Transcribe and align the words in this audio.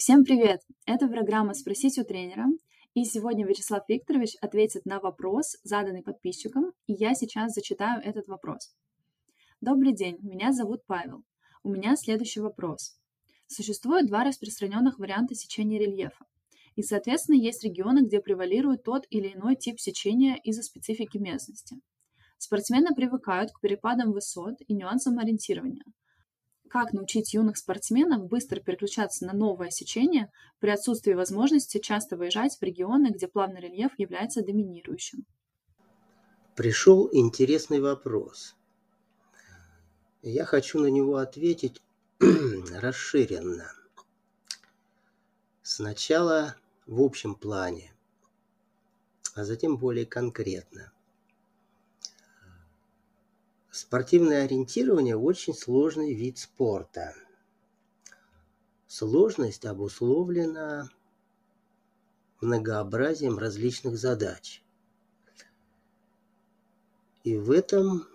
Всем 0.00 0.24
привет! 0.24 0.62
Это 0.86 1.08
программа 1.08 1.52
«Спросить 1.52 1.98
у 1.98 2.04
тренера». 2.04 2.46
И 2.94 3.04
сегодня 3.04 3.46
Вячеслав 3.46 3.82
Викторович 3.86 4.34
ответит 4.40 4.86
на 4.86 4.98
вопрос, 4.98 5.58
заданный 5.62 6.02
подписчиком, 6.02 6.72
и 6.86 6.94
я 6.94 7.12
сейчас 7.12 7.52
зачитаю 7.52 8.00
этот 8.02 8.26
вопрос. 8.26 8.74
Добрый 9.60 9.92
день, 9.92 10.16
меня 10.22 10.52
зовут 10.52 10.86
Павел. 10.86 11.22
У 11.62 11.68
меня 11.68 11.96
следующий 11.96 12.40
вопрос. 12.40 12.98
Существует 13.46 14.06
два 14.06 14.24
распространенных 14.24 14.98
варианта 14.98 15.34
сечения 15.34 15.78
рельефа. 15.78 16.24
И, 16.76 16.82
соответственно, 16.82 17.36
есть 17.36 17.62
регионы, 17.62 18.00
где 18.00 18.22
превалирует 18.22 18.82
тот 18.82 19.04
или 19.10 19.34
иной 19.34 19.54
тип 19.54 19.78
сечения 19.78 20.40
из-за 20.42 20.62
специфики 20.62 21.18
местности. 21.18 21.76
Спортсмены 22.38 22.94
привыкают 22.96 23.52
к 23.52 23.60
перепадам 23.60 24.12
высот 24.12 24.54
и 24.66 24.72
нюансам 24.72 25.18
ориентирования– 25.18 25.84
как 26.70 26.92
научить 26.92 27.34
юных 27.34 27.56
спортсменов 27.56 28.28
быстро 28.28 28.60
переключаться 28.60 29.26
на 29.26 29.32
новое 29.32 29.70
сечение 29.70 30.30
при 30.60 30.70
отсутствии 30.70 31.12
возможности 31.14 31.78
часто 31.78 32.16
выезжать 32.16 32.56
в 32.56 32.62
регионы, 32.62 33.08
где 33.08 33.26
плавный 33.26 33.60
рельеф 33.60 33.90
является 33.98 34.42
доминирующим? 34.42 35.26
Пришел 36.54 37.08
интересный 37.12 37.80
вопрос. 37.80 38.54
Я 40.22 40.44
хочу 40.44 40.78
на 40.78 40.86
него 40.86 41.16
ответить 41.16 41.82
расширенно. 42.20 43.72
Сначала 45.62 46.56
в 46.86 47.00
общем 47.00 47.34
плане, 47.34 47.92
а 49.34 49.44
затем 49.44 49.76
более 49.76 50.06
конкретно. 50.06 50.92
Спортивное 53.70 54.44
ориентирование– 54.44 55.16
очень 55.16 55.54
сложный 55.54 56.12
вид 56.12 56.38
спорта. 56.38 57.14
Сложность 58.88 59.64
обусловлена 59.64 60.88
многообразием 62.40 63.38
различных 63.38 63.96
задач. 63.96 64.64
И 67.22 67.36
в 67.36 67.52
этом 67.52 68.08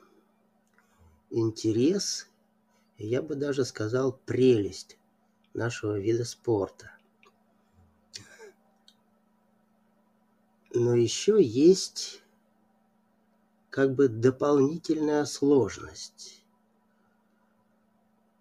интерес, 1.29 2.27
я 2.97 3.21
бы 3.21 3.35
даже 3.35 3.63
сказал, 3.63 4.11
прелесть 4.11 4.97
нашего 5.53 5.97
вида 5.97 6.25
спорта. 6.25 6.91
Но 10.73 10.95
еще 10.95 11.41
есть 11.41 12.24
как 13.75 13.93
бы 13.93 14.07
дополнительная 14.07 15.25
сложность. 15.25 16.45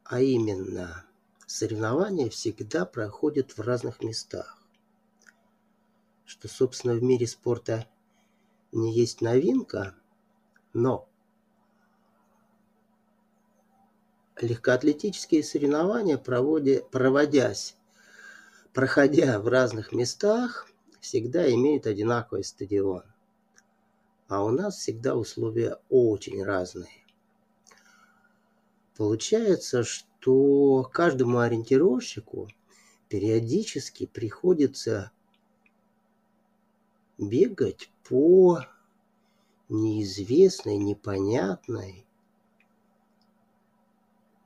А 0.04 0.20
именно, 0.20 1.04
соревнования 1.48 2.30
всегда 2.30 2.86
проходят 2.86 3.50
в 3.50 3.60
разных 3.60 4.00
местах. 4.00 4.62
Что, 6.24 6.46
собственно, 6.46 6.94
в 6.94 7.02
мире 7.02 7.26
спорта 7.26 7.88
не 8.70 8.94
есть 8.94 9.22
новинка, 9.22 9.96
но 10.72 11.08
легкоатлетические 14.40 15.42
соревнования, 15.42 16.16
проводя, 16.16 16.80
проводясь, 16.92 17.74
проходя 18.72 19.40
в 19.40 19.48
разных 19.48 19.90
местах, 19.90 20.68
всегда 21.00 21.52
имеют 21.52 21.88
одинаковый 21.88 22.44
стадион 22.44 23.13
а 24.34 24.42
у 24.42 24.50
нас 24.50 24.78
всегда 24.78 25.14
условия 25.14 25.78
очень 25.88 26.42
разные. 26.42 27.06
Получается, 28.96 29.84
что 29.84 30.82
каждому 30.92 31.38
ориентировщику 31.38 32.48
периодически 33.08 34.06
приходится 34.06 35.12
бегать 37.16 37.92
по 38.08 38.58
неизвестной, 39.68 40.78
непонятной 40.78 42.04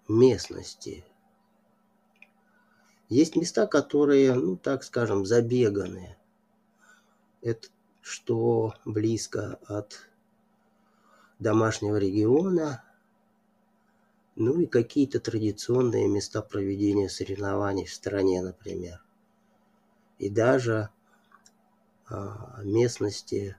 местности. 0.06 1.02
Есть 3.08 3.36
места, 3.36 3.66
которые, 3.66 4.34
ну 4.34 4.58
так 4.58 4.84
скажем, 4.84 5.24
забеганные. 5.24 6.18
Это 7.40 7.68
что 8.08 8.74
близко 8.86 9.58
от 9.66 10.08
домашнего 11.38 11.96
региона, 11.96 12.82
ну 14.34 14.60
и 14.60 14.66
какие-то 14.66 15.20
традиционные 15.20 16.08
места 16.08 16.40
проведения 16.40 17.10
соревнований 17.10 17.84
в 17.84 17.92
стране, 17.92 18.40
например. 18.40 19.04
И 20.18 20.30
даже 20.30 20.88
а, 22.08 22.62
местности 22.64 23.56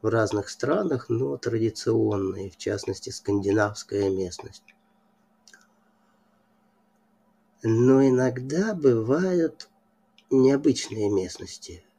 в 0.00 0.08
разных 0.08 0.48
странах, 0.48 1.08
но 1.08 1.36
традиционные, 1.36 2.50
в 2.50 2.56
частности, 2.56 3.10
скандинавская 3.10 4.10
местность. 4.10 4.74
Но 7.62 8.04
иногда 8.04 8.74
бывают 8.74 9.68
необычные 10.28 11.08
местности– 11.08 11.84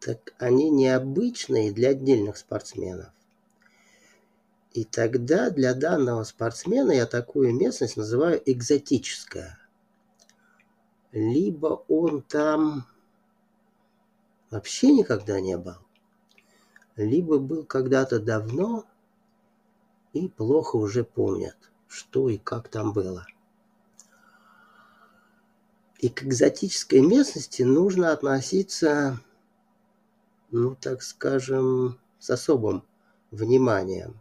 так 0.00 0.34
они 0.38 0.70
необычные 0.70 1.72
для 1.72 1.90
отдельных 1.90 2.38
спортсменов. 2.38 3.12
И 4.72 4.84
тогда 4.84 5.50
для 5.50 5.74
данного 5.74 6.24
спортсмена 6.24 6.92
я 6.92 7.06
такую 7.06 7.54
местность 7.54 7.96
называю 7.96 8.40
экзотическая. 8.46 9.58
Либо 11.12 11.84
он 11.88 12.22
там 12.22 12.86
вообще 14.50 14.92
никогда 14.92 15.40
не 15.40 15.58
был, 15.58 15.76
либо 16.96 17.38
был 17.38 17.64
когда-то 17.64 18.20
давно 18.20 18.86
и 20.12 20.28
плохо 20.28 20.76
уже 20.76 21.04
помнят, 21.04 21.56
что 21.88 22.28
и 22.30 22.38
как 22.38 22.68
там 22.68 22.92
было. 22.92 23.26
И 25.98 26.08
к 26.08 26.22
экзотической 26.22 27.00
местности 27.00 27.62
нужно 27.62 28.12
относиться 28.12 29.20
ну, 30.50 30.74
так 30.74 31.02
скажем, 31.02 31.98
с 32.18 32.30
особым 32.30 32.84
вниманием. 33.30 34.20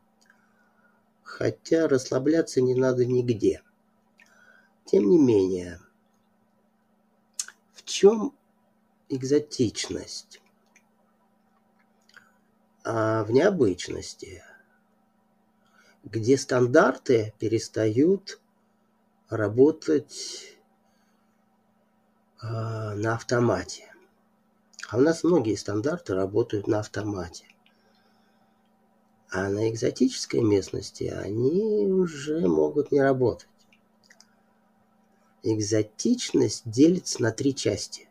Хотя 1.24 1.88
расслабляться 1.88 2.62
не 2.62 2.76
надо 2.76 3.06
нигде. 3.06 3.62
Тем 4.86 5.10
не 5.10 5.20
менее, 5.20 5.80
в 7.74 7.84
чем 7.84 8.36
экзотичность? 9.10 10.42
А 12.84 13.24
в 13.24 13.32
необычности, 13.32 14.44
где 16.04 16.38
стандарты 16.38 17.34
перестают 17.38 18.40
работать 19.30 20.58
а, 22.42 22.96
на 22.96 23.16
автомате. 23.16 23.89
А 24.90 24.98
у 24.98 25.02
нас 25.02 25.24
многие 25.24 25.56
стандарты 25.56 26.16
работают 26.16 26.68
на 26.68 26.80
автомате. 26.80 27.46
А 29.30 29.48
на 29.48 29.70
экзотической 29.70 30.42
местности 30.42 31.04
они 31.04 31.86
уже 31.86 32.48
могут 32.48 32.92
не 32.92 33.00
работать. 33.00 33.48
Экзотичность 35.44 36.64
делится 36.66 37.22
на 37.22 37.32
три 37.32 37.54
части. 37.54 38.10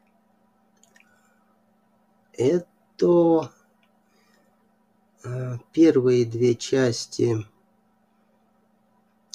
Это 2.32 3.52
э, 5.24 5.58
первые 5.72 6.24
две 6.24 6.54
части 6.54 7.44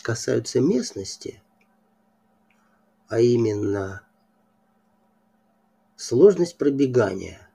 касаются 0.01 0.61
местности, 0.61 1.41
а 3.09 3.19
именно 3.19 4.01
Сложность 6.05 6.57
пробегания. 6.57 7.49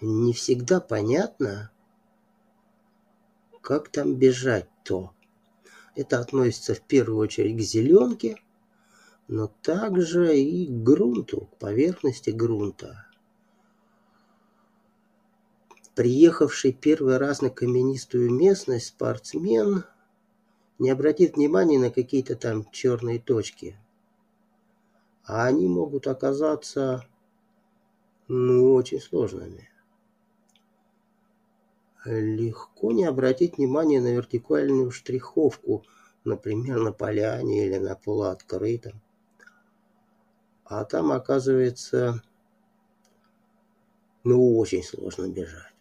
Не 0.00 0.32
всегда 0.32 0.78
понятно, 0.80 1.72
как 3.60 3.88
там 3.88 4.14
бежать-то. 4.14 5.12
Это 5.96 6.20
относится 6.20 6.76
в 6.76 6.80
первую 6.82 7.18
очередь 7.18 7.56
к 7.56 7.60
зеленке, 7.62 8.40
но 9.26 9.48
также 9.48 10.38
и 10.38 10.68
к 10.68 10.84
грунту, 10.84 11.46
к 11.46 11.56
поверхности 11.56 12.30
грунта. 12.30 13.06
Приехавший 15.96 16.72
первый 16.72 17.16
раз 17.16 17.42
на 17.42 17.50
каменистую 17.50 18.32
местность 18.32 18.86
спортсмен 18.86 19.82
не 20.78 20.90
обратит 20.90 21.34
внимания 21.34 21.80
на 21.80 21.90
какие-то 21.90 22.36
там 22.36 22.70
черные 22.70 23.18
точки– 23.18 23.76
а 25.24 25.46
они 25.46 25.66
могут 25.68 26.06
оказаться, 26.06 27.06
ну, 28.28 28.74
очень 28.74 29.00
сложными. 29.00 29.68
Легко 32.04 32.90
не 32.90 33.04
обратить 33.04 33.58
внимание 33.58 34.00
на 34.00 34.12
вертикальную 34.12 34.90
штриховку, 34.90 35.84
например, 36.24 36.80
на 36.80 36.92
поляне 36.92 37.66
или 37.66 37.78
на 37.78 37.94
полуоткрытом. 37.94 39.00
А 40.64 40.84
там, 40.84 41.12
оказывается, 41.12 42.22
ну, 44.24 44.56
очень 44.56 44.82
сложно 44.82 45.28
бежать. 45.28 45.72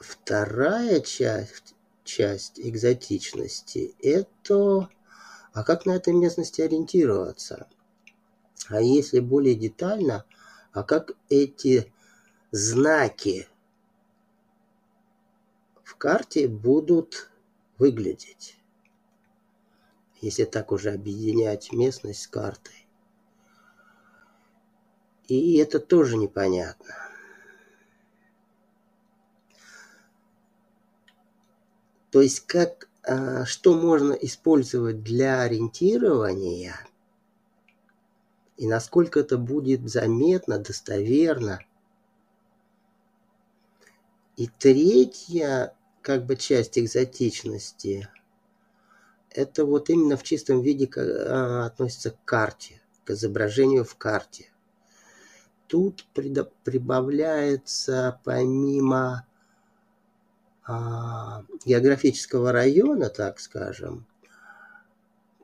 Вторая 0.00 1.00
часть, 1.00 1.73
часть 2.04 2.60
экзотичности– 2.60 3.94
это 4.02 4.88
а 5.54 5.62
как 5.62 5.86
на 5.86 5.92
этой 5.92 6.12
местности 6.12 6.60
ориентироваться? 6.60 7.68
А 8.68 8.80
если 8.80 9.20
более 9.20 9.54
детально, 9.54 10.26
а 10.72 10.82
как 10.82 11.12
эти 11.28 11.92
знаки 12.50 13.48
в 15.84 15.94
карте 15.94 16.48
будут 16.48 17.30
выглядеть, 17.78 18.58
если 20.20 20.44
так 20.44 20.72
уже 20.72 20.90
объединять 20.90 21.72
местность 21.72 22.22
с 22.22 22.26
картой. 22.26 22.88
И 25.28 25.56
это 25.58 25.78
тоже 25.78 26.16
непонятно. 26.16 26.94
То 32.14 32.22
есть 32.22 32.46
как, 32.46 32.88
а, 33.02 33.44
что 33.44 33.74
можно 33.74 34.12
использовать 34.12 35.02
для 35.02 35.40
ориентирования 35.40 36.76
и 38.56 38.68
насколько 38.68 39.18
это 39.18 39.36
будет 39.36 39.90
заметно, 39.90 40.60
достоверно. 40.60 41.58
И 44.36 44.46
третья 44.46 45.74
как 46.02 46.24
бы 46.24 46.36
часть 46.36 46.78
экзотичности– 46.78 48.08
это 49.30 49.64
вот 49.64 49.90
именно 49.90 50.16
в 50.16 50.22
чистом 50.22 50.60
виде 50.60 50.88
а, 50.96 51.66
относится 51.66 52.12
к 52.12 52.24
карте, 52.24 52.80
к 53.04 53.10
изображению 53.10 53.84
в 53.84 53.96
карте. 53.96 54.52
Тут 55.66 56.06
прибавляется 56.14 58.20
помимо 58.22 59.26
географического 60.66 62.52
района, 62.52 63.10
так 63.10 63.38
скажем, 63.38 64.06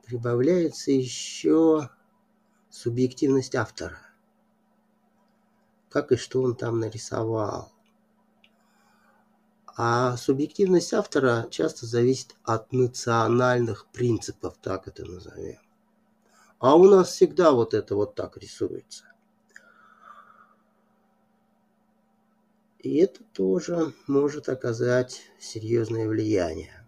прибавляется 0.05 0.91
еще 0.91 1.89
субъективность 2.69 3.55
автора. 3.55 3.99
Как 5.89 6.11
и 6.11 6.15
что 6.15 6.41
он 6.41 6.55
там 6.55 6.79
нарисовал. 6.79 7.71
А 9.75 10.17
субъективность 10.17 10.93
автора 10.93 11.47
часто 11.49 11.85
зависит 11.85 12.35
от 12.43 12.71
национальных 12.71 13.87
принципов, 13.87 14.55
так 14.61 14.87
это 14.87 15.05
назовем. 15.05 15.59
А 16.59 16.75
у 16.75 16.85
нас 16.85 17.09
всегда 17.09 17.51
вот 17.51 17.73
это 17.73 17.95
вот 17.95 18.15
так 18.15 18.37
рисуется. 18.37 19.10
И 22.81 22.97
это 22.97 23.23
тоже 23.33 23.93
может 24.07 24.49
оказать 24.49 25.21
серьезное 25.39 26.07
влияние. 26.07 26.87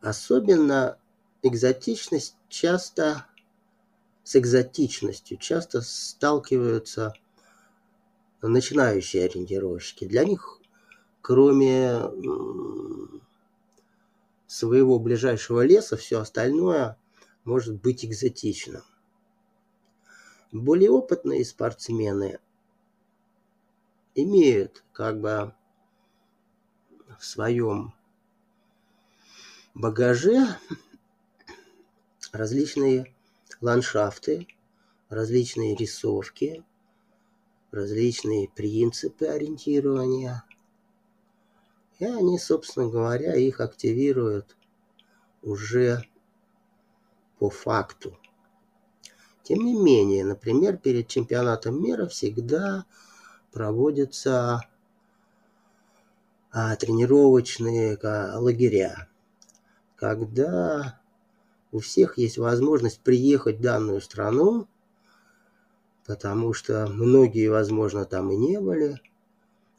Особенно 0.00 0.98
экзотичность 1.42 2.34
часто 2.48 3.26
с 4.24 4.34
экзотичностью 4.34 5.38
часто 5.38 5.82
сталкиваются 5.82 7.14
начинающие 8.42 9.24
ориентировщики. 9.24 10.04
Для 10.06 10.24
них, 10.24 10.60
кроме 11.22 12.00
своего 14.48 14.98
ближайшего 14.98 15.64
леса, 15.64 15.96
все 15.96 16.18
остальное 16.18 16.98
может 17.44 17.80
быть 17.80 18.04
экзотичным. 18.04 18.82
Более 20.50 20.90
опытные 20.90 21.44
спортсмены 21.44 22.40
имеют 24.14 24.84
как 24.92 25.20
бы 25.20 25.54
в 27.18 27.24
своем 27.24 27.94
багаже 29.74 30.56
различные 32.32 33.14
ландшафты, 33.60 34.46
различные 35.08 35.76
рисовки, 35.76 36.64
различные 37.70 38.48
принципы 38.48 39.26
ориентирования. 39.26 40.44
И 41.98 42.04
они, 42.04 42.38
собственно 42.38 42.88
говоря, 42.88 43.34
их 43.34 43.60
активируют 43.60 44.56
уже 45.42 46.04
по 47.38 47.50
факту. 47.50 48.18
Тем 49.42 49.60
не 49.60 49.74
менее, 49.74 50.24
например, 50.24 50.76
перед 50.76 51.08
чемпионатом 51.08 51.82
мира 51.82 52.06
всегда 52.06 52.86
проводятся 53.52 54.62
а, 56.52 56.76
тренировочные 56.76 57.98
лагеря, 58.02 59.08
когда 59.96 61.00
у 61.72 61.78
всех 61.78 62.18
есть 62.18 62.38
возможность 62.38 63.00
приехать 63.00 63.58
в 63.58 63.62
данную 63.62 64.00
страну, 64.00 64.66
потому 66.06 66.52
что 66.52 66.86
многие, 66.88 67.48
возможно, 67.48 68.04
там 68.04 68.32
и 68.32 68.36
не 68.36 68.60
были, 68.60 69.00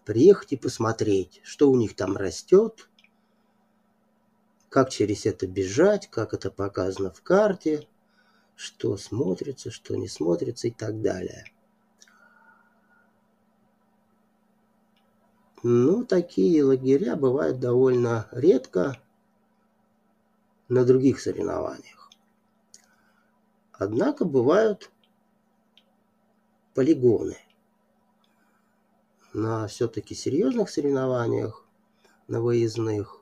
приехать 0.06 0.54
и 0.54 0.58
посмотреть, 0.58 1.42
что 1.44 1.70
у 1.70 1.76
них 1.76 1.96
там 1.96 2.16
растет, 2.16 2.90
как 4.70 4.90
через 4.90 5.26
это 5.26 5.48
бежать, 5.48 6.08
как 6.10 6.34
это 6.34 6.50
показано 6.50 7.12
в 7.12 7.22
карте, 7.22 7.88
что 8.56 8.96
смотрится, 8.96 9.72
что 9.72 9.96
не 9.98 10.08
смотрится 10.08 10.70
и 10.70 10.72
так 10.72 11.02
далее. 11.02 11.46
Ну, 15.64 16.06
такие 16.06 16.64
лагеря 16.64 17.16
бывают 17.16 17.60
довольно 17.60 18.28
редко, 18.32 18.98
на 20.72 20.86
других 20.86 21.20
соревнованиях. 21.20 22.10
Однако 23.74 24.24
бывают 24.24 24.90
полигоны. 26.74 27.38
На 29.34 29.68
все-таки 29.68 30.16
серьезных 30.16 30.70
соревнованиях, 30.70 31.66
на 32.28 32.40
выездных, 32.40 33.22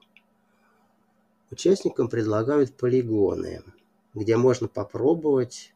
участникам 1.49 2.07
предлагают 2.07 2.77
полигоны, 2.77 3.63
где 4.13 4.37
можно 4.37 4.67
попробовать 4.67 5.73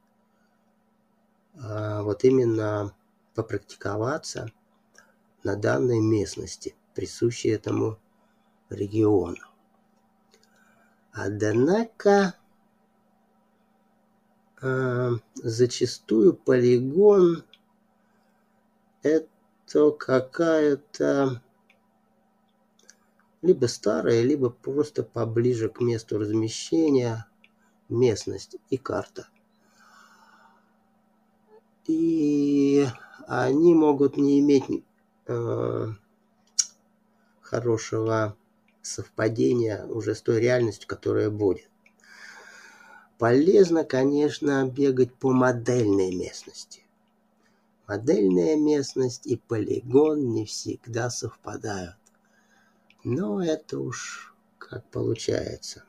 а, 1.60 2.04
вот 2.04 2.24
именно 2.24 2.96
попрактиковаться 3.34 4.52
на 5.44 5.56
данной 5.56 6.00
местности, 6.00 6.76
присущей 6.94 7.50
этому 7.50 7.98
региону. 8.70 9.38
Однако 11.12 12.36
э, 14.62 15.10
зачастую 15.36 16.34
полигон 16.34 17.44
это 19.04 19.92
какая-то 19.92 21.42
либо 23.42 23.66
старая, 23.66 24.22
либо 24.24 24.50
просто 24.50 25.04
поближе 25.04 25.70
к 25.70 25.82
месту 25.82 26.18
размещения 26.18 27.28
местность 27.90 28.56
и 28.70 28.78
карта. 28.78 29.28
И 31.86 32.88
они 33.28 33.76
могут 33.76 34.16
не 34.16 34.40
иметь 34.40 34.64
э, 35.28 35.88
хорошего 37.42 38.36
совпадения 38.82 39.86
уже 39.86 40.16
с 40.16 40.22
той 40.22 40.40
реальностью, 40.40 40.88
которая 40.88 41.30
будет. 41.30 41.70
Полезно, 43.18 43.84
конечно, 43.84 44.68
бегать 44.68 45.14
по 45.14 45.32
модельной 45.32 46.14
местности. 46.14 46.84
Модельная 47.88 48.56
местность 48.56 49.28
и 49.28 49.38
полигон 49.38 50.34
не 50.34 50.46
всегда 50.46 51.10
совпадают. 51.10 51.96
Но 53.04 53.44
это 53.44 53.80
уж 53.80 54.34
как 54.58 54.84
получается. 54.90 55.84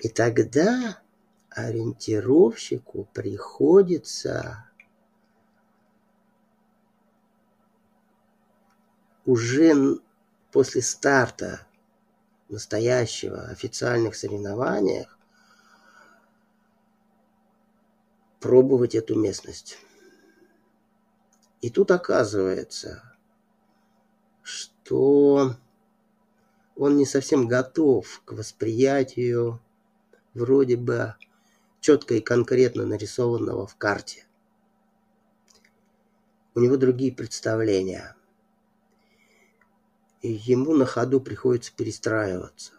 И 0.00 0.08
тогда 0.08 1.00
ориентировщику 1.50 3.08
приходится 3.12 4.67
уже 9.28 10.00
после 10.52 10.80
старта 10.80 11.66
настоящего 12.48 13.42
официальных 13.42 14.16
соревнованиях 14.16 15.18
пробовать 18.40 18.94
эту 18.94 19.16
местность. 19.16 19.76
И 21.60 21.68
тут 21.68 21.90
оказывается, 21.90 23.02
что 24.42 25.56
он 26.74 26.96
не 26.96 27.04
совсем 27.04 27.46
готов 27.46 28.22
к 28.24 28.32
восприятию 28.32 29.60
вроде 30.32 30.78
бы 30.78 31.16
четко 31.80 32.14
и 32.14 32.22
конкретно 32.22 32.86
нарисованного 32.86 33.66
в 33.66 33.76
карте. 33.76 34.24
У 36.54 36.60
него 36.60 36.78
другие 36.78 37.12
представления. 37.12 38.14
И 40.22 40.32
ему 40.32 40.74
на 40.74 40.84
ходу 40.84 41.20
приходится 41.20 41.72
перестраиваться. 41.74 42.72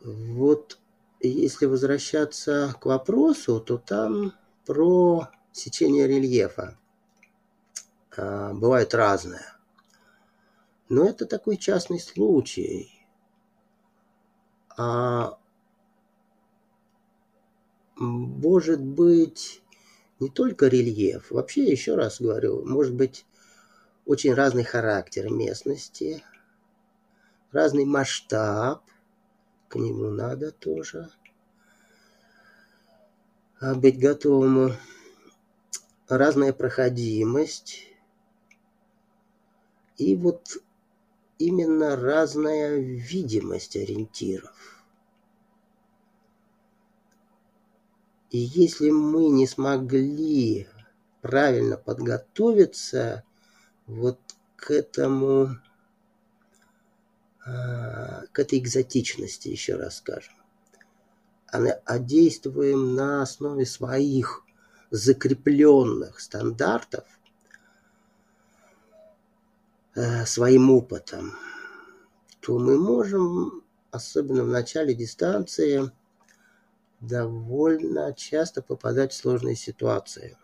Вот 0.00 0.78
если 1.20 1.66
возвращаться 1.66 2.74
к 2.80 2.86
вопросу, 2.86 3.60
то 3.60 3.78
там 3.78 4.32
про 4.66 5.28
сечение 5.52 6.06
рельефа. 6.06 6.78
А, 8.16 8.52
бывает 8.52 8.94
разное. 8.94 9.56
Но 10.88 11.06
это 11.06 11.26
такой 11.26 11.56
частный 11.56 12.00
случай. 12.00 12.90
А 14.76 15.38
может 17.96 18.80
быть 18.80 19.62
не 20.20 20.28
только 20.28 20.68
рельеф, 20.68 21.30
вообще, 21.30 21.64
еще 21.64 21.94
раз 21.94 22.20
говорю, 22.20 22.64
может 22.66 22.94
быть 22.94 23.24
очень 24.06 24.34
разный 24.34 24.64
характер 24.64 25.30
местности, 25.30 26.22
разный 27.52 27.84
масштаб, 27.84 28.82
к 29.68 29.76
нему 29.76 30.10
надо 30.10 30.52
тоже 30.52 31.10
а, 33.60 33.74
быть 33.74 33.98
готовому. 33.98 34.72
Разная 36.06 36.52
проходимость. 36.52 37.88
И 39.96 40.14
вот 40.16 40.58
именно 41.38 41.96
разная 41.96 42.76
видимость 42.76 43.76
ориентиров. 43.76 44.84
И 48.30 48.38
если 48.38 48.90
мы 48.90 49.28
не 49.28 49.46
смогли 49.46 50.68
правильно 51.22 51.78
подготовиться 51.78 53.24
вот 53.86 54.18
к 54.56 54.70
этому 54.70 55.56
а, 57.46 58.22
к 58.32 58.38
этой 58.38 58.58
экзотичности, 58.58 59.48
еще 59.48 59.76
раз 59.76 59.98
скажем. 59.98 60.34
А 61.46 61.98
действуем 61.98 62.94
на 62.94 63.22
основе 63.22 63.64
своих 63.64 64.42
закрепленных 64.90 66.18
стандартов, 66.20 67.04
э, 69.94 70.24
своим 70.26 70.70
опытом, 70.70 71.32
то 72.40 72.58
мы 72.58 72.76
можем, 72.76 73.62
особенно 73.92 74.42
в 74.42 74.48
начале 74.48 74.94
дистанции, 74.94 75.92
довольно 77.00 78.12
часто 78.14 78.60
попадать 78.60 79.12
в 79.12 79.16
сложные 79.16 79.54
ситуации. 79.54 80.36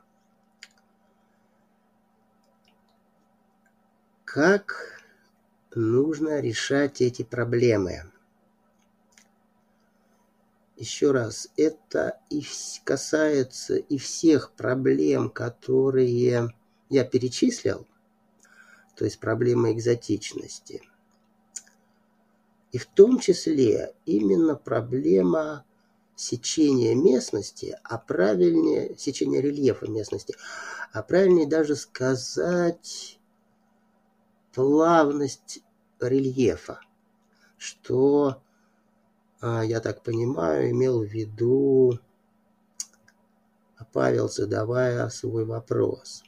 Как 4.32 5.02
нужно 5.74 6.38
решать 6.38 7.00
эти 7.00 7.24
проблемы. 7.24 8.04
Еще 10.76 11.10
раз, 11.10 11.48
это 11.56 12.20
и 12.30 12.40
касается 12.84 13.74
и 13.74 13.98
всех 13.98 14.52
проблем, 14.52 15.30
которые 15.30 16.48
я 16.88 17.04
перечислил, 17.04 17.88
то 18.94 19.04
есть 19.04 19.18
проблемы 19.18 19.72
экзотичности. 19.72 20.88
И 22.70 22.78
в 22.78 22.86
том 22.86 23.18
числе 23.18 23.94
именно 24.06 24.54
проблема 24.54 25.64
сечения 26.14 26.94
местности, 26.94 27.76
а 27.82 27.98
правильнее 27.98 28.96
сечения 28.96 29.40
рельефа 29.40 29.88
местности, 29.88 30.36
а 30.92 31.02
правильнее 31.02 31.48
даже 31.48 31.74
сказать 31.74 33.19
плавность 34.54 35.62
рельефа, 36.00 36.80
что, 37.56 38.42
а, 39.40 39.64
я 39.64 39.80
так 39.80 40.02
понимаю, 40.02 40.70
имел 40.70 41.02
в 41.02 41.06
виду 41.06 41.98
Павел, 43.92 44.28
задавая 44.28 45.08
свой 45.08 45.44
вопрос. 45.44 46.22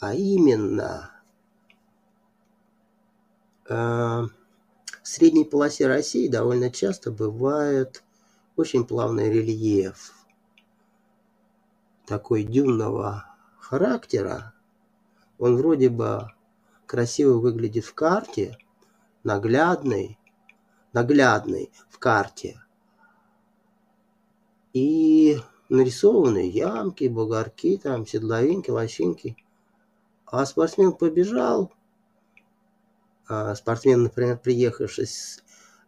А 0.00 0.14
именно, 0.14 1.10
а, 3.68 4.24
в 5.02 5.08
средней 5.08 5.44
полосе 5.44 5.86
России 5.86 6.28
довольно 6.28 6.70
часто 6.70 7.10
бывает 7.10 8.02
очень 8.56 8.84
плавный 8.84 9.30
рельеф 9.30 10.14
такой 12.06 12.42
дюнного 12.42 13.26
характера, 13.58 14.54
он 15.40 15.56
вроде 15.56 15.88
бы 15.88 16.30
красиво 16.86 17.38
выглядит 17.38 17.84
в 17.84 17.94
карте, 17.94 18.58
наглядный, 19.24 20.18
наглядный 20.92 21.72
в 21.88 21.98
карте. 21.98 22.60
И 24.74 25.38
нарисованы 25.70 26.48
ямки, 26.48 27.08
бугорки, 27.08 27.78
там, 27.78 28.06
седловинки, 28.06 28.70
лощинки. 28.70 29.36
А 30.26 30.44
спортсмен 30.44 30.92
побежал, 30.92 31.72
а 33.26 33.54
спортсмен, 33.54 34.02
например, 34.02 34.38
приехавший 34.38 35.08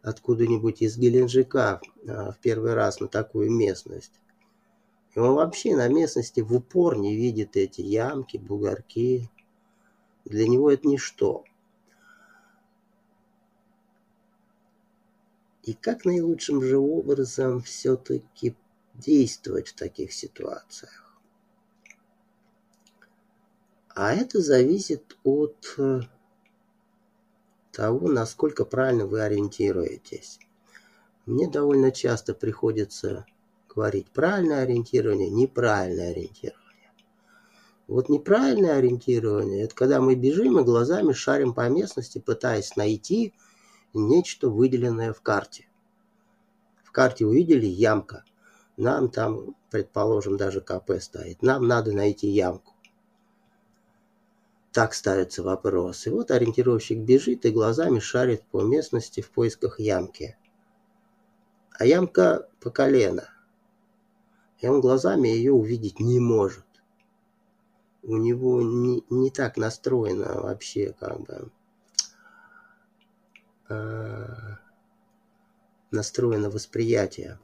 откуда-нибудь 0.01 0.81
из 0.81 0.97
Геленджика 0.97 1.79
а, 2.07 2.31
в 2.31 2.39
первый 2.39 2.73
раз 2.73 2.99
на 2.99 3.07
такую 3.07 3.51
местность, 3.51 4.19
и 5.15 5.19
он 5.19 5.35
вообще 5.35 5.75
на 5.75 5.87
местности 5.87 6.41
в 6.41 6.53
упор 6.53 6.97
не 6.97 7.15
видит 7.15 7.55
эти 7.55 7.81
ямки, 7.81 8.37
бугорки, 8.37 9.29
для 10.25 10.47
него 10.47 10.71
это 10.71 10.87
ничто. 10.87 11.43
И 15.63 15.73
как 15.73 16.03
наилучшим 16.05 16.61
же 16.61 16.77
образом 16.77 17.61
все-таки 17.61 18.55
действовать 18.93 19.69
в 19.69 19.75
таких 19.75 20.11
ситуациях? 20.11 21.03
А 23.95 24.13
это 24.13 24.41
зависит 24.41 25.17
от 25.23 25.75
э, 25.77 26.01
того, 27.71 28.07
насколько 28.09 28.65
правильно 28.65 29.05
вы 29.05 29.21
ориентируетесь. 29.21 30.39
Мне 31.25 31.47
довольно 31.47 31.91
часто 31.91 32.33
приходится 32.33 33.25
говорить 33.69 34.09
правильное 34.11 34.63
ориентирование, 34.63 35.29
неправильное 35.29 36.11
ориентирование. 36.11 36.62
Вот 37.87 38.07
неправильное 38.07 38.77
ориентирование– 38.77 39.63
это 39.65 39.75
когда 39.75 39.99
мы 39.99 40.15
бежим 40.15 40.57
и 40.59 40.63
глазами 40.63 41.11
шарим 41.11 41.53
по 41.53 41.67
местности, 41.67 42.17
пытаясь 42.17 42.75
найти 42.77 43.33
нечто 43.93 44.49
выделенное 44.49 45.11
в 45.11 45.21
карте. 45.21 45.67
В 46.83 46.91
карте 46.91 47.25
увидели 47.25 47.65
ямка. 47.65 48.23
Нам 48.77 49.09
там, 49.09 49.55
предположим, 49.69 50.37
даже 50.37 50.61
КП 50.61 50.91
стоит. 51.01 51.41
Нам 51.41 51.67
надо 51.67 51.91
найти 51.91 52.27
ямку. 52.27 52.73
Так 54.71 54.93
ставится 54.93 55.43
вопрос. 55.43 56.07
И 56.07 56.09
вот 56.09 56.31
ориентировщик 56.31 56.99
бежит 56.99 57.45
и 57.45 57.51
глазами 57.51 57.99
шарит 57.99 58.43
по 58.45 58.61
местности 58.61 59.21
в 59.21 59.29
поисках 59.29 59.79
ямки. 59.79 60.37
А 61.77 61.85
ямка 61.85 62.47
по 62.61 62.71
колено. 62.71 63.29
И 64.59 64.67
он 64.67 64.79
глазами 64.79 65.27
ее 65.27 65.51
увидеть 65.51 65.99
не 65.99 66.19
может 66.19 66.65
у 68.03 68.17
него 68.17 68.61
не, 68.61 69.03
не 69.09 69.31
так 69.31 69.57
настроено 69.57 70.41
вообще 70.41 70.93
как 70.99 71.21
бы 71.21 71.51
э, 73.69 74.27
настроено 75.91 76.49
восприятие. 76.49 77.39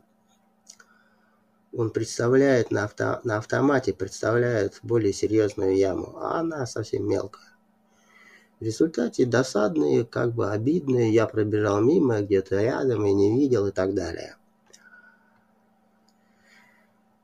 Он 1.72 1.92
представляет 1.92 2.72
на, 2.72 2.86
авто, 2.86 3.22
на 3.24 3.38
автомате, 3.38 3.94
представляет 3.94 4.80
более 4.84 5.13
серьезную 5.13 5.78
яму, 5.78 6.18
а 6.18 6.39
она 6.39 6.66
совсем 6.66 7.08
мелкая. 7.08 7.46
В 8.60 8.63
результате 8.63 9.25
досадные, 9.25 10.04
как 10.04 10.34
бы 10.34 10.51
обидные, 10.51 11.13
я 11.13 11.25
пробежал 11.28 11.80
мимо, 11.82 12.22
где-то 12.22 12.62
рядом 12.62 13.06
и 13.06 13.13
не 13.13 13.38
видел 13.38 13.68
и 13.68 13.72
так 13.72 13.94
далее. 13.94 14.36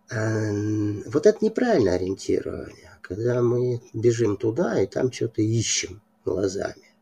Эм, 0.09 1.03
вот 1.07 1.25
это 1.25 1.43
неправильное 1.43 1.95
ориентирование 1.95 2.94
когда 3.07 3.39
мы 3.43 3.83
бежим 3.93 4.35
туда 4.35 4.81
и 4.81 4.87
там 4.87 5.11
что-то 5.11 5.43
ищем 5.43 6.01
глазами. 6.23 6.95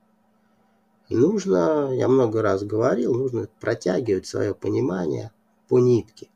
Нужно, 1.10 1.92
я 1.94 2.10
много 2.10 2.42
раз 2.42 2.64
говорил, 2.64 3.14
нужно 3.14 3.48
протягивать 3.62 4.28
свое 4.28 4.54
понимание 4.54 5.32
по 5.70 5.80
нитке. 5.80 6.30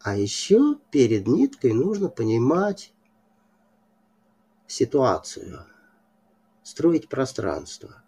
А 0.00 0.14
еще 0.14 0.76
перед 0.90 1.26
ниткой 1.26 1.72
нужно 1.72 2.10
понимать 2.10 2.92
ситуацию, 4.66 5.64
строить 6.62 7.08
пространство. 7.08 8.02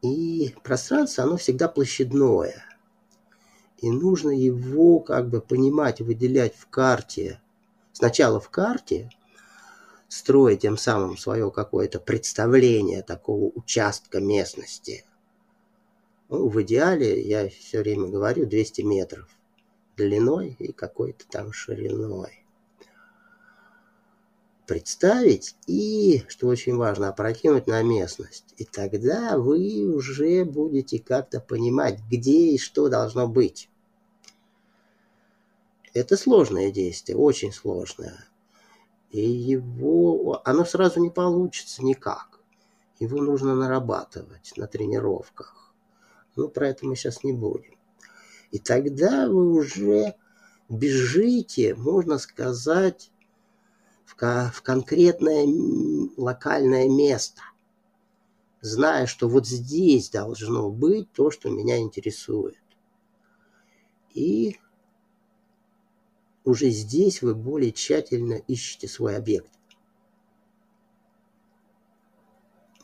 И 0.00 0.52
пространство, 0.64 1.24
оно 1.24 1.36
всегда 1.36 1.68
площадное. 1.68 2.64
И 3.78 3.88
нужно 3.88 4.30
его 4.30 4.98
как 4.98 5.28
бы 5.28 5.40
понимать, 5.40 6.00
выделять 6.00 6.56
в 6.56 6.66
карте. 6.66 7.40
Сначала 7.92 8.40
в 8.40 8.48
карте, 8.48 9.10
строить 10.08 10.60
тем 10.60 10.76
самым 10.76 11.16
свое 11.16 11.50
какое-то 11.50 12.00
представление 12.00 13.02
такого 13.02 13.50
участка 13.54 14.20
местности. 14.20 15.04
Ну, 16.28 16.48
в 16.48 16.62
идеале, 16.62 17.22
я 17.22 17.48
все 17.48 17.80
время 17.80 18.08
говорю, 18.08 18.46
200 18.46 18.82
метров 18.82 19.28
длиной 19.96 20.56
и 20.58 20.72
какой-то 20.72 21.26
там 21.30 21.52
шириной. 21.52 22.44
Представить 24.66 25.56
и, 25.66 26.24
что 26.28 26.46
очень 26.46 26.76
важно, 26.76 27.08
опрокинуть 27.08 27.66
на 27.66 27.82
местность. 27.82 28.54
И 28.56 28.64
тогда 28.64 29.36
вы 29.36 29.92
уже 29.94 30.44
будете 30.44 30.98
как-то 30.98 31.40
понимать, 31.40 32.00
где 32.10 32.52
и 32.52 32.58
что 32.58 32.88
должно 32.88 33.28
быть. 33.28 33.68
Это 35.94 36.16
сложное 36.16 36.70
действие, 36.70 37.18
очень 37.18 37.52
сложное. 37.52 38.24
И 39.10 39.20
его, 39.20 40.40
оно 40.44 40.64
сразу 40.64 41.00
не 41.00 41.10
получится 41.10 41.84
никак. 41.84 42.40
Его 42.98 43.20
нужно 43.20 43.54
нарабатывать 43.54 44.52
на 44.56 44.66
тренировках. 44.66 45.74
Ну, 46.34 46.48
про 46.48 46.68
это 46.68 46.86
мы 46.86 46.96
сейчас 46.96 47.24
не 47.24 47.32
будем. 47.32 47.76
И 48.52 48.58
тогда 48.58 49.28
вы 49.28 49.52
уже 49.52 50.14
бежите, 50.70 51.74
можно 51.74 52.18
сказать, 52.18 53.10
в, 54.04 54.14
в 54.16 54.62
конкретное 54.62 55.46
локальное 56.16 56.88
место, 56.88 57.42
зная, 58.62 59.06
что 59.06 59.28
вот 59.28 59.46
здесь 59.46 60.08
должно 60.08 60.70
быть 60.70 61.12
то, 61.12 61.30
что 61.30 61.50
меня 61.50 61.78
интересует. 61.78 62.56
И 64.14 64.58
уже 66.44 66.70
здесь 66.70 67.22
вы 67.22 67.34
более 67.34 67.72
тщательно 67.72 68.34
ищете 68.34 68.88
свой 68.88 69.16
объект. 69.16 69.50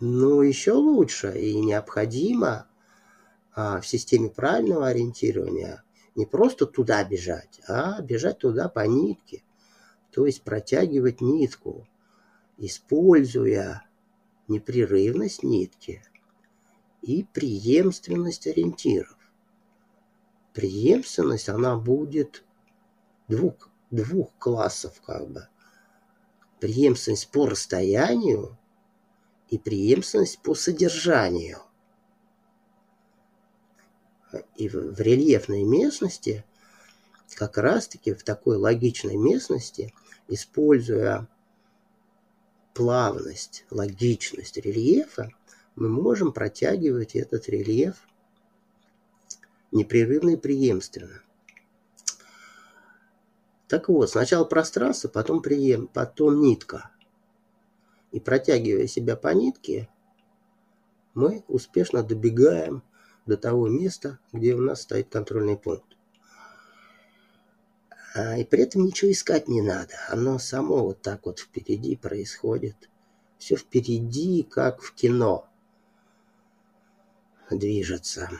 Но 0.00 0.43
еще 0.43 0.73
лучше 0.73 1.37
и 1.38 1.61
необходимо 1.61 2.69
а, 3.55 3.81
в 3.81 3.87
системе 3.87 4.31
правильного 4.31 4.88
ориентирования 4.88 5.83
не 6.15 6.25
просто 6.25 6.67
туда 6.67 7.03
бежать, 7.05 7.61
а 7.67 8.00
бежать 8.00 8.38
туда 8.38 8.69
по 8.69 8.87
нитке, 8.87 9.43
то 10.12 10.27
есть 10.27 10.43
протягивать 10.43 11.21
нитку, 11.21 11.88
используя 12.57 13.88
непрерывность 14.47 15.43
нитки 15.43 16.03
и 17.03 17.25
преемственность 17.25 18.47
ориентиров. 18.47 19.17
Преемственность, 20.55 21.49
она 21.49 21.77
будет 21.77 22.45
двух, 23.28 23.70
двух 23.90 24.30
классов 24.38 25.00
как 25.04 25.28
бы. 25.28 25.49
Преемственность 26.61 27.30
по 27.30 27.47
расстоянию 27.47 28.58
и 29.49 29.58
преемственность 29.58 30.40
по 30.40 30.54
содержанию. 30.54 31.58
И 34.56 34.68
в, 34.68 34.94
в 34.94 35.00
рельефной 35.00 35.62
местности, 35.62 36.44
как 37.35 37.56
раз-таки 37.56 38.12
в 38.12 38.25
такой 38.25 38.56
логичной 38.56 39.16
местности, 39.16 39.94
используя 40.26 41.28
плавность, 42.75 43.64
логичность 43.70 44.56
рельефа, 44.56 45.31
мы 45.76 45.88
можем 45.88 46.33
протягивать 46.33 47.14
этот 47.14 47.48
рельеф 47.48 48.07
непрерывно 49.70 50.31
и 50.31 50.37
преемственно. 50.37 51.22
Так 53.68 53.90
вот, 53.90 54.11
сначала 54.11 54.44
пространство, 54.44 55.09
потом 55.09 55.42
прием, 55.42 55.88
потом 55.88 56.40
нитка. 56.40 56.90
И 58.12 58.18
протягивая 58.18 58.87
себя 58.87 59.14
по 59.14 59.28
нитке, 59.35 59.88
мы 61.12 61.44
успешно 61.48 62.02
добегаем 62.02 62.83
до 63.26 63.37
того 63.37 63.68
места, 63.68 64.18
где 64.33 64.54
у 64.54 64.61
нас 64.62 64.83
стоит 64.83 65.11
контрольный 65.11 65.59
пункт. 65.59 65.98
А, 68.14 68.38
и 68.38 68.44
при 68.44 68.62
этом 68.62 68.85
ничего 68.85 69.11
искать 69.11 69.48
не 69.48 69.61
надо. 69.61 69.94
Оно 70.09 70.38
само 70.38 70.78
вот 70.85 71.02
так 71.02 71.26
вот 71.26 71.38
впереди 71.38 71.94
происходит. 71.94 72.88
Все 73.37 73.57
впереди, 73.57 74.42
как 74.42 74.81
в 74.81 74.94
кино, 74.94 75.46
движется. 77.50 78.31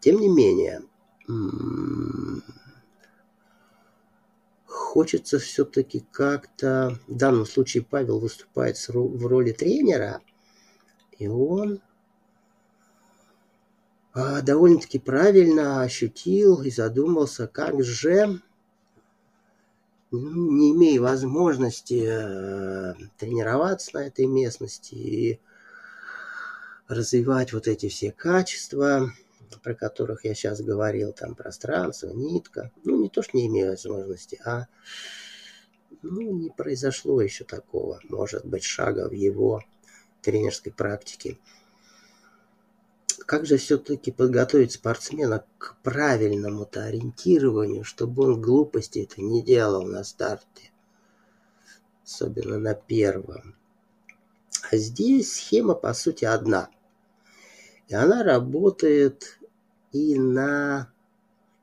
Тем 0.00 0.20
не 0.20 0.28
менее, 0.28 0.82
хочется 4.94 5.38
все-таки 5.38 6.04
как-то... 6.12 6.98
В 7.08 7.16
данном 7.16 7.46
случае 7.46 7.82
Павел 7.82 8.20
выступает 8.20 8.76
в 8.88 9.26
роли 9.26 9.50
тренера, 9.50 10.20
и 11.18 11.26
он 11.26 11.80
а, 14.12 14.40
довольно-таки 14.42 15.00
правильно 15.00 15.82
ощутил 15.82 16.62
и 16.62 16.70
задумался, 16.70 17.48
как 17.48 17.82
же, 17.82 18.40
ну, 20.12 20.52
не 20.52 20.70
имея 20.70 21.00
возможности 21.00 22.04
э, 22.06 22.94
тренироваться 23.18 23.90
на 23.94 24.06
этой 24.06 24.26
местности 24.26 24.94
и 24.94 25.40
развивать 26.86 27.52
вот 27.52 27.66
эти 27.66 27.88
все 27.88 28.12
качества, 28.12 29.10
про 29.62 29.74
которых 29.74 30.24
я 30.24 30.34
сейчас 30.34 30.60
говорил, 30.60 31.12
там 31.12 31.34
пространство, 31.34 32.08
нитка, 32.08 32.72
ну 32.84 33.00
не 33.00 33.08
то, 33.08 33.22
что 33.22 33.36
не 33.36 33.46
имею 33.46 33.70
возможности, 33.70 34.40
а 34.44 34.66
ну, 36.02 36.32
не 36.32 36.50
произошло 36.50 37.20
еще 37.20 37.44
такого, 37.44 38.00
может 38.08 38.44
быть, 38.44 38.64
шага 38.64 39.08
в 39.08 39.12
его 39.12 39.62
тренерской 40.22 40.72
практике. 40.72 41.38
Как 43.26 43.46
же 43.46 43.56
все-таки 43.56 44.12
подготовить 44.12 44.72
спортсмена 44.72 45.44
к 45.58 45.76
правильному-то 45.82 46.84
ориентированию, 46.84 47.84
чтобы 47.84 48.24
он 48.24 48.42
глупости 48.42 48.98
это 48.98 49.22
не 49.22 49.42
делал 49.42 49.86
на 49.86 50.04
старте, 50.04 50.70
особенно 52.04 52.58
на 52.58 52.74
первом. 52.74 53.56
А 54.70 54.76
здесь 54.76 55.32
схема, 55.32 55.74
по 55.74 55.94
сути, 55.94 56.24
одна. 56.24 56.68
И 57.88 57.94
она 57.94 58.22
работает 58.22 59.38
и 59.92 60.18
на 60.18 60.90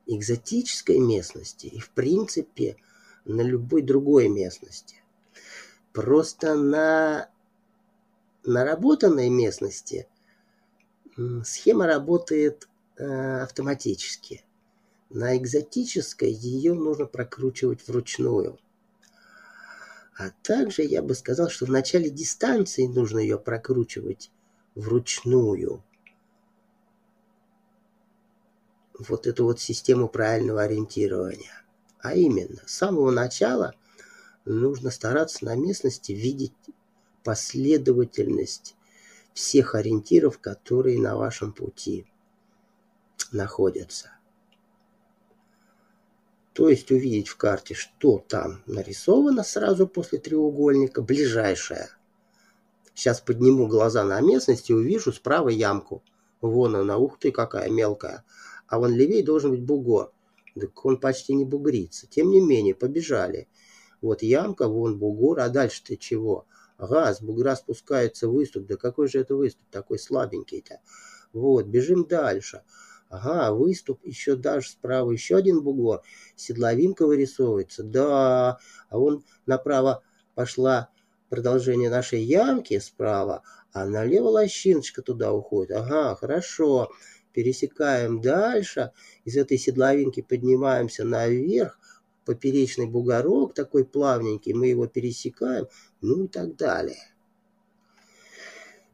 экзотической 0.06 0.98
местности, 0.98 1.66
и 1.66 1.78
в 1.78 1.90
принципе 1.90 2.76
на 3.24 3.42
любой 3.42 3.82
другой 3.82 4.28
местности. 4.28 4.96
Просто 5.92 6.54
на 6.54 7.28
наработанной 8.44 9.28
местности 9.28 10.08
схема 11.44 11.86
работает 11.86 12.68
э, 12.96 13.42
автоматически. 13.42 14.44
На 15.10 15.36
экзотической 15.36 16.32
ее 16.32 16.74
нужно 16.74 17.06
прокручивать 17.06 17.86
вручную. 17.86 18.58
А 20.16 20.30
также 20.42 20.82
я 20.82 21.02
бы 21.02 21.14
сказал, 21.14 21.50
что 21.50 21.66
в 21.66 21.70
начале 21.70 22.10
дистанции 22.10 22.86
нужно 22.86 23.18
ее 23.18 23.38
прокручивать 23.38 24.30
вручную 24.74 25.82
вот 29.08 29.26
эту 29.26 29.44
вот 29.44 29.60
систему 29.60 30.08
правильного 30.08 30.62
ориентирования. 30.62 31.62
А 32.00 32.14
именно, 32.14 32.62
с 32.66 32.74
самого 32.74 33.10
начала 33.10 33.74
нужно 34.44 34.90
стараться 34.90 35.44
на 35.44 35.54
местности 35.54 36.12
видеть 36.12 36.52
последовательность 37.22 38.74
всех 39.34 39.74
ориентиров, 39.74 40.38
которые 40.38 41.00
на 41.00 41.16
вашем 41.16 41.52
пути 41.52 42.06
находятся. 43.30 44.10
То 46.52 46.68
есть 46.68 46.90
увидеть 46.90 47.28
в 47.28 47.36
карте, 47.36 47.74
что 47.74 48.18
там 48.18 48.62
нарисовано 48.66 49.42
сразу 49.42 49.86
после 49.86 50.18
треугольника, 50.18 51.00
ближайшее. 51.00 51.88
Сейчас 52.94 53.20
подниму 53.20 53.68
глаза 53.68 54.04
на 54.04 54.20
местность 54.20 54.68
и 54.68 54.74
увижу 54.74 55.12
справа 55.12 55.48
ямку. 55.48 56.02
Вон 56.42 56.76
она, 56.76 56.98
ух 56.98 57.18
ты, 57.18 57.30
какая 57.30 57.70
мелкая 57.70 58.24
а 58.72 58.78
вон 58.78 58.94
левее 58.94 59.22
должен 59.22 59.50
быть 59.50 59.62
бугор. 59.62 60.14
Так 60.58 60.86
он 60.86 60.98
почти 60.98 61.34
не 61.34 61.44
бугрится. 61.44 62.06
Тем 62.06 62.30
не 62.30 62.40
менее, 62.40 62.74
побежали. 62.74 63.46
Вот 64.00 64.22
ямка, 64.22 64.66
вон 64.66 64.98
бугор, 64.98 65.40
а 65.40 65.50
дальше-то 65.50 65.98
чего? 65.98 66.46
Ага, 66.78 67.14
бугра 67.20 67.54
спускается 67.54 68.28
выступ. 68.28 68.64
Да 68.64 68.76
какой 68.76 69.08
же 69.08 69.20
это 69.20 69.34
выступ? 69.36 69.62
Такой 69.70 69.98
слабенький-то. 69.98 70.80
Вот, 71.34 71.66
бежим 71.66 72.06
дальше. 72.06 72.62
Ага, 73.10 73.52
выступ, 73.52 74.00
еще 74.06 74.36
даже 74.36 74.70
справа 74.70 75.10
еще 75.10 75.36
один 75.36 75.60
бугор. 75.60 76.00
Седловинка 76.34 77.06
вырисовывается. 77.06 77.82
Да, 77.82 78.58
а 78.88 78.98
вон 78.98 79.22
направо 79.44 80.02
пошла 80.34 80.88
продолжение 81.28 81.90
нашей 81.90 82.22
ямки 82.22 82.78
справа, 82.78 83.42
а 83.74 83.84
налево 83.84 84.28
лощиночка 84.28 85.02
туда 85.02 85.30
уходит. 85.34 85.76
Ага, 85.76 86.14
хорошо. 86.14 86.90
Пересекаем 87.32 88.20
дальше. 88.20 88.92
Из 89.24 89.36
этой 89.36 89.58
седловинки 89.58 90.22
поднимаемся 90.22 91.04
наверх. 91.04 91.78
Поперечный 92.24 92.86
бугорок 92.86 93.54
такой 93.54 93.84
плавненький. 93.84 94.52
Мы 94.52 94.68
его 94.68 94.86
пересекаем. 94.86 95.66
Ну 96.00 96.24
и 96.24 96.28
так 96.28 96.56
далее. 96.56 97.12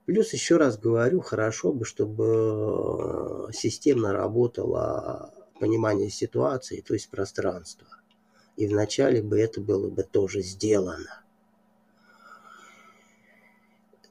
Плюс 0.06 0.32
еще 0.32 0.56
раз 0.56 0.78
говорю, 0.78 1.20
хорошо 1.20 1.72
бы, 1.72 1.84
чтобы 1.84 3.48
э, 3.48 3.52
системно 3.52 4.14
работало 4.14 5.34
понимание 5.60 6.08
ситуации, 6.08 6.80
то 6.80 6.94
есть 6.94 7.10
пространства. 7.10 7.86
И 8.56 8.66
вначале 8.66 9.22
бы 9.22 9.38
это 9.38 9.60
было 9.60 9.90
бы 9.90 10.02
тоже 10.04 10.40
сделано. 10.40 11.24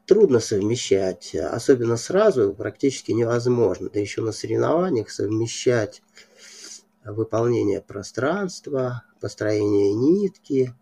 Трудно 0.07 0.39
совмещать, 0.39 1.35
особенно 1.35 1.97
сразу 1.97 2.53
практически 2.53 3.11
невозможно. 3.11 3.89
Да 3.89 3.99
еще 3.99 4.21
на 4.21 4.31
соревнованиях 4.31 5.09
совмещать 5.09 6.01
выполнение 7.03 7.81
пространства, 7.81 9.03
построение 9.19 9.93
нитки 9.93 10.73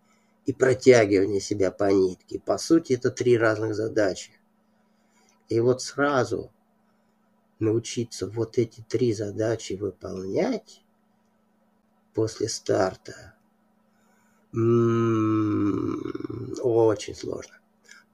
и 0.44 0.52
протягивание 0.52 1.40
себя 1.40 1.72
по 1.72 1.90
нитке. 1.90 2.38
По 2.38 2.56
сути, 2.56 2.92
это 2.92 3.10
три 3.10 3.36
разных 3.36 3.74
задачи. 3.74 4.30
И 5.48 5.58
вот 5.58 5.82
сразу 5.82 6.52
научиться 7.58 8.28
вот 8.28 8.58
эти 8.58 8.80
три 8.88 9.12
задачи 9.12 9.72
выполнять 9.72 10.84
после 12.14 12.48
старта 12.48 13.34
очень 16.62 17.16
сложно. 17.16 17.56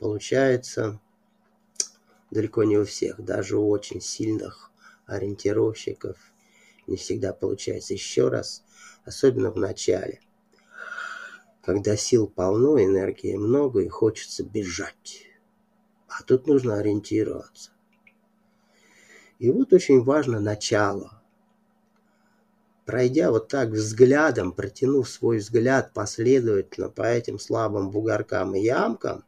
Получается 0.03 0.99
далеко 2.33 2.65
не 2.65 2.77
у 2.77 2.85
всех, 2.85 3.25
даже 3.25 3.57
у 3.57 3.69
очень 3.69 4.01
сильных 4.01 4.73
ориентировщиков 5.07 6.17
не 6.89 6.97
всегда 6.97 7.33
получается. 7.33 7.95
Еще 7.95 8.27
раз, 8.27 8.65
особенно 9.05 9.53
в 9.53 9.57
начале, 9.59 10.21
когда 11.63 11.97
сил 11.97 12.27
полно, 12.27 12.83
энергии 12.83 13.37
много 13.37 13.79
и 13.79 13.87
хочется 13.87 14.43
бежать. 14.43 15.29
А 16.09 16.25
тут 16.25 16.49
нужно 16.49 16.79
ориентироваться. 16.79 17.71
И 19.39 19.53
вот 19.53 19.73
очень 19.73 20.03
важно 20.03 20.41
начало. 20.41 21.23
Пройдя 22.87 23.31
вот 23.31 23.47
так 23.47 23.69
взглядом, 23.69 24.51
протянув 24.51 25.09
свой 25.09 25.39
взгляд 25.39 25.93
последовательно 25.93 26.89
по 26.89 27.03
этим 27.03 27.39
слабым 27.39 27.93
бугоркам 27.93 28.57
и 28.57 28.63
ямкам, 28.63 29.25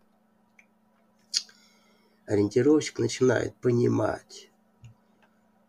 ориентировщик 2.26 2.98
начинает 2.98 3.54
понимать, 3.56 4.50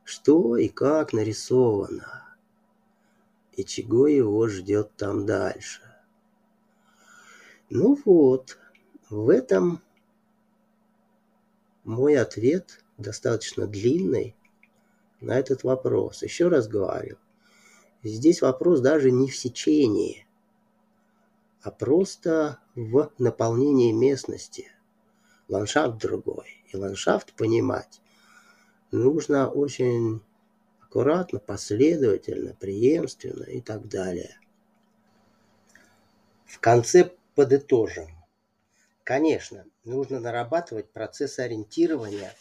что 0.04 0.58
и 0.58 0.68
как 0.68 1.14
нарисовано, 1.14 2.38
и 3.54 3.64
чего 3.66 4.08
его 4.08 4.48
ждет 4.48 4.96
там 4.96 5.26
дальше. 5.26 5.82
Ну 7.70 8.00
вот, 8.06 8.58
в 9.10 9.30
этом 9.30 9.82
мой 11.84 12.18
ответ 12.18 12.84
достаточно 12.98 13.68
длинный 13.68 14.36
на 15.20 15.38
этот 15.38 15.64
вопрос. 15.64 16.24
Еще 16.24 16.48
раз 16.48 16.68
говорю, 16.68 17.18
здесь 18.04 18.42
вопрос 18.42 18.82
даже 18.82 19.12
не 19.12 19.30
в 19.30 19.36
сечении, 19.36 20.28
а 21.62 21.72
просто 21.72 22.60
в 22.76 23.12
наполнении 23.18 23.92
местности. 23.92 24.72
Ландшафт 25.48 25.98
другой. 25.98 26.64
И 26.72 26.78
ландшафт 26.78 27.34
понимать 27.34 28.02
нужно 28.92 29.50
очень 29.50 30.22
аккуратно, 30.82 31.40
последовательно, 31.40 32.54
преемственно 32.54 33.44
и 33.44 33.62
так 33.62 33.88
далее. 33.88 34.40
В 36.46 36.60
конце 36.60 37.12
подытожим. 37.36 38.08
Конечно, 39.04 39.66
нужно 39.84 40.20
нарабатывать 40.20 40.90
процесс 40.90 41.38
ориентирования 41.38 42.34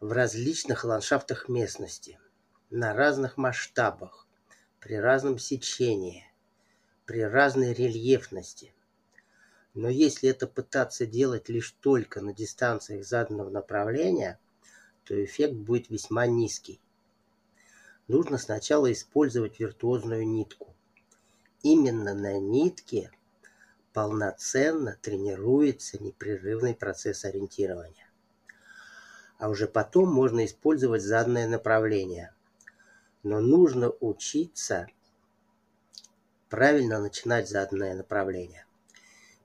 в 0.00 0.12
различных 0.12 0.84
ландшафтах 0.84 1.48
местности, 1.48 2.18
на 2.70 2.94
разных 2.94 3.36
масштабах, 3.36 4.26
при 4.80 4.94
разном 4.94 5.38
сечении, 5.38 6.24
при 7.04 7.20
разной 7.20 7.72
рельефности. 7.72 8.73
Но 9.74 9.88
если 9.88 10.28
это 10.28 10.46
пытаться 10.46 11.06
делать 11.06 11.48
лишь 11.48 11.72
только 11.80 12.20
на 12.20 12.32
дистанциях 12.32 13.04
заданного 13.04 13.50
направления, 13.50 14.38
то 15.04 15.22
эффект 15.22 15.54
будет 15.54 15.90
весьма 15.90 16.26
низкий. 16.26 16.80
Нужно 18.08 18.38
сначала 18.38 18.90
использовать 18.92 19.60
виртуозную 19.60 20.26
нитку. 20.26 20.74
Именно 21.62 22.14
на 22.14 22.38
нитке– 22.38 23.10
полноценно 23.94 24.98
тренируется 25.00 26.02
непрерывный 26.02 26.74
процесс 26.74 27.24
ориентирования. 27.24 28.10
А 29.38 29.48
уже 29.48 29.68
потом 29.68 30.12
можно 30.12 30.44
использовать 30.44 31.02
заданное 31.02 31.46
направление. 31.46 32.34
Но 33.22 33.40
нужно 33.40 33.90
учиться 34.00 34.88
правильно 36.50 37.00
начинать 37.00 37.48
заданное 37.48 37.94
направление. 37.94 38.66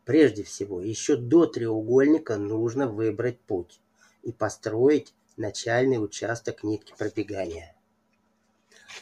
Прежде 0.10 0.42
всего, 0.42 0.82
еще 0.82 1.18
до 1.18 1.46
треугольника 1.46 2.38
нужно 2.38 2.88
выбрать 2.88 3.40
путь 3.42 3.80
и 4.24 4.32
построить 4.32 5.14
начальный 5.38 6.04
участок 6.04 6.64
нитки 6.64 6.96
пробегания. 6.98 7.76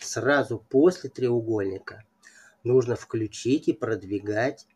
Сразу 0.01 0.59
после 0.59 1.09
треугольника 1.09 2.03
нужно 2.65 2.97
включить 2.97 3.69
и 3.69 3.73
продвигать 3.73 4.67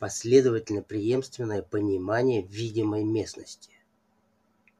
последовательно 0.00 0.82
преемственное 0.82 1.62
понимание 1.62 2.42
видимой 2.42 3.04
местности. 3.04 3.70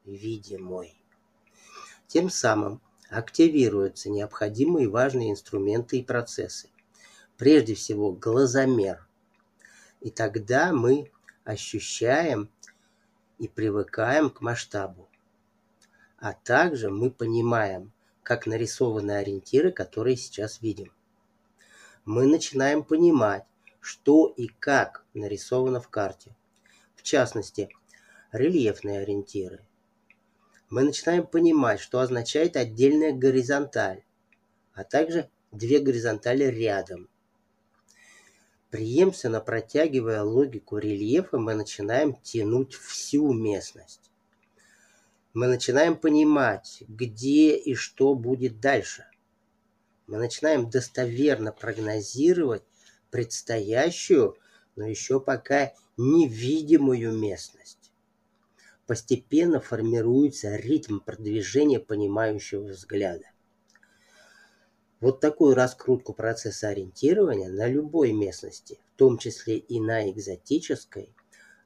Видимой. 0.03 1.01
Тем 2.07 2.29
самым 2.29 2.81
активируются 3.09 4.09
необходимые 4.09 4.89
важные 4.89 5.31
инструменты 5.31 5.99
и 5.99 6.03
процессы. 6.03 6.69
Прежде 7.37 7.75
всего 7.75 8.11
глазомер. 8.11 9.08
И 10.01 10.11
тогда 10.11 10.71
мы 10.71 11.11
ощущаем 11.43 12.49
и 13.37 13.47
привыкаем 13.47 14.29
к 14.29 14.41
масштабу. 14.41 15.09
А 16.17 16.33
также 16.33 16.89
мы 16.89 17.11
понимаем, 17.11 17.91
как 18.23 18.45
нарисованы 18.45 19.13
ориентиры, 19.13 19.71
которые 19.71 20.17
сейчас 20.17 20.61
видим. 20.61 20.93
Мы 22.05 22.27
начинаем 22.27 22.83
понимать, 22.83 23.45
что 23.79 24.27
и 24.27 24.47
как 24.47 25.05
нарисовано 25.13 25.81
в 25.81 25.89
карте. 25.89 26.35
В 26.95 27.03
частности, 27.03 27.69
рельефные 28.31 28.99
ориентиры. 28.99 29.65
Мы 30.69 30.83
начинаем 30.83 31.25
понимать, 31.25 31.79
что 31.79 31.99
означает 31.99 32.55
отдельная 32.55 33.13
горизонталь, 33.13 34.03
а 34.73 34.83
также 34.83 35.29
две 35.51 35.79
горизонтали 35.79 36.43
рядом. 36.43 37.09
Преемственно 38.69 39.41
протягивая 39.41 40.21
логику 40.21 40.77
рельефа, 40.77 41.39
мы 41.39 41.55
начинаем 41.55 42.15
тянуть 42.21 42.75
всю 42.75 43.33
местность. 43.33 44.11
Мы 45.33 45.47
начинаем 45.47 45.95
понимать, 45.95 46.83
где 46.87 47.55
и 47.57 47.73
что 47.73 48.13
будет 48.13 48.59
дальше. 48.59 49.05
Мы 50.05 50.17
начинаем 50.17 50.69
достоверно 50.69 51.51
прогнозировать 51.51 52.63
предстоящую, 53.09 54.37
но 54.75 54.85
еще 54.87 55.19
пока 55.19 55.73
невидимую 55.97 57.11
местность. 57.11 57.91
Постепенно 58.85 59.59
формируется 59.59 60.55
ритм 60.55 60.99
продвижения 60.99 61.79
понимающего 61.79 62.65
взгляда. 62.65 63.25
Вот 65.01 65.21
такую 65.21 65.55
раскрутку 65.55 66.13
процесса 66.13 66.67
ориентирования 66.67 67.49
на 67.49 67.67
любой 67.67 68.11
местности, 68.11 68.79
в 68.95 68.97
том 68.97 69.17
числе 69.17 69.57
и 69.57 69.79
на 69.79 70.11
экзотической, 70.11 71.15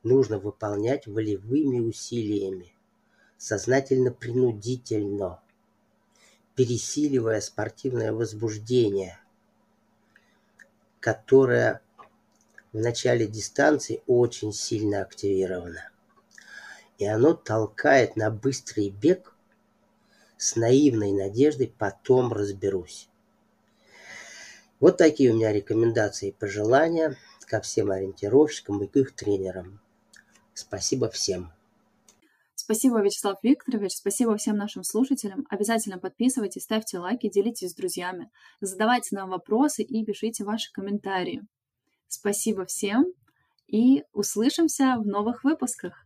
нужно 0.03 0.37
выполнять 0.37 1.07
волевыми 1.07 1.79
усилиями, 1.79 2.75
сознательно-принудительно, 3.37 5.41
пересиливая 6.53 7.41
спортивное 7.41 8.13
возбуждение, 8.13 9.19
которая 10.99 11.81
в 12.71 12.77
начале 12.77 13.25
дистанции 13.25 14.03
очень 14.05 14.53
сильно 14.53 15.01
активировано. 15.01 15.89
И 16.99 17.05
оно 17.05 17.33
толкает 17.33 18.15
на 18.15 18.29
быстрый 18.29 18.89
бег 18.89 19.35
с 20.37 20.55
наивной 20.55 21.13
надеждой 21.13 21.73
потом 21.75 22.31
разберусь. 22.31 23.09
Вот 24.83 24.97
такие 24.97 25.31
у 25.31 25.35
меня 25.35 25.53
рекомендации 25.53 26.27
и 26.27 26.31
пожелания 26.33 27.15
ко 27.47 27.61
всем 27.61 27.89
ориентировщикам 27.89 28.83
и 28.83 28.87
к 28.87 28.97
их 28.97 29.15
тренерам. 29.15 29.79
Спасибо 30.53 31.09
всем. 31.09 31.53
Спасибо, 32.53 33.01
Вячеслав 33.01 33.41
Викторович, 33.41 33.93
спасибо 33.93 34.35
всем 34.35 34.57
нашим 34.57 34.83
слушателям. 34.83 35.47
Обязательно 35.49 35.99
подписывайтесь, 35.99 36.63
ставьте 36.63 36.99
лайки, 36.99 37.29
делитесь 37.29 37.71
с 37.71 37.75
друзьями, 37.75 38.29
задавайте 38.59 39.15
нам 39.15 39.29
вопросы 39.29 39.83
и 39.83 40.03
пишите 40.03 40.43
ваши 40.43 40.69
комментарии. 40.73 41.47
Спасибо 42.09 42.65
всем 42.65 43.05
и 43.67 44.03
услышимся 44.11 44.97
в 44.99 45.07
новых 45.07 45.45
выпусках. 45.45 46.02